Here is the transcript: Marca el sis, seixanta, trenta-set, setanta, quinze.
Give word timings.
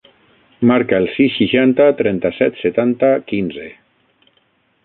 Marca 0.69 0.97
el 1.01 1.05
sis, 1.17 1.35
seixanta, 1.41 1.87
trenta-set, 2.01 2.57
setanta, 2.65 3.15
quinze. 3.33 3.71